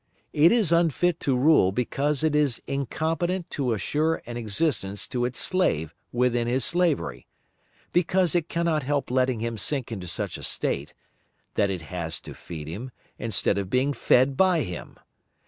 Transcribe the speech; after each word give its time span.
It 0.33 0.51
is 0.51 0.71
unfit 0.71 1.19
to 1.19 1.35
rule 1.37 1.71
because 1.71 2.23
it 2.23 2.35
is 2.35 2.59
incompetent 2.65 3.51
to 3.51 3.71
assure 3.71 4.19
an 4.25 4.35
existence 4.35 5.07
to 5.09 5.25
its 5.25 5.37
slave 5.37 5.93
within 6.11 6.47
his 6.47 6.65
slavery, 6.65 7.27
because 7.93 8.33
it 8.33 8.49
cannot 8.49 8.81
help 8.81 9.11
letting 9.11 9.41
him 9.41 9.59
sink 9.59 9.91
into 9.91 10.07
such 10.07 10.39
a 10.39 10.43
state, 10.43 10.95
that 11.53 11.69
it 11.69 11.83
has 11.83 12.19
to 12.21 12.33
feed 12.33 12.67
him, 12.67 12.89
instead 13.19 13.59
of 13.59 13.69
being 13.69 13.93
fed 13.93 14.35
by 14.35 14.61
him. 14.61 14.97